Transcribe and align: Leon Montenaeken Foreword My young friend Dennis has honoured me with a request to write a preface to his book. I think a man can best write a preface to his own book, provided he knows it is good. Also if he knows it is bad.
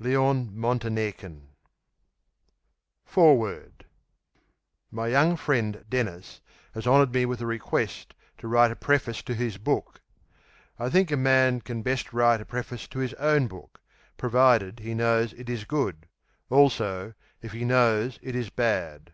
Leon 0.00 0.50
Montenaeken 0.52 1.50
Foreword 3.04 3.84
My 4.90 5.06
young 5.06 5.36
friend 5.36 5.84
Dennis 5.88 6.40
has 6.74 6.88
honoured 6.88 7.14
me 7.14 7.24
with 7.24 7.40
a 7.40 7.46
request 7.46 8.12
to 8.38 8.48
write 8.48 8.72
a 8.72 8.74
preface 8.74 9.22
to 9.22 9.32
his 9.32 9.58
book. 9.58 10.00
I 10.76 10.90
think 10.90 11.12
a 11.12 11.16
man 11.16 11.60
can 11.60 11.82
best 11.82 12.12
write 12.12 12.40
a 12.40 12.44
preface 12.44 12.88
to 12.88 12.98
his 12.98 13.14
own 13.14 13.46
book, 13.46 13.80
provided 14.16 14.80
he 14.80 14.92
knows 14.92 15.32
it 15.34 15.48
is 15.48 15.62
good. 15.62 16.08
Also 16.50 17.14
if 17.40 17.52
he 17.52 17.64
knows 17.64 18.18
it 18.22 18.34
is 18.34 18.50
bad. 18.50 19.12